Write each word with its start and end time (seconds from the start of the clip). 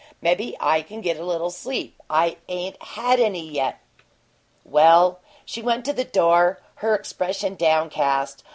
Maybe 0.19 0.57
I 0.59 0.81
can 0.81 1.01
get 1.01 1.19
a 1.19 1.23
little 1.23 1.51
sleep. 1.51 2.01
I 2.09 2.37
ain't 2.47 2.81
had 2.81 3.19
any 3.19 3.47
yet!" 3.47 3.81
"Well" 4.65 5.19
She 5.45 5.61
went 5.61 5.85
to 5.85 5.93
the 5.93 6.03
door, 6.03 6.59
her 6.77 6.95
expression 6.95 7.53
downcast. 7.53 8.43